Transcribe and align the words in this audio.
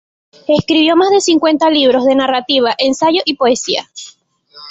Escribió 0.47 0.95
más 0.95 1.11
de 1.11 1.21
cincuenta 1.21 1.69
libros 1.69 2.05
de 2.05 2.15
narrativa, 2.15 2.73
ensayo 2.79 3.21
y 3.23 3.35
poesía. 3.35 3.87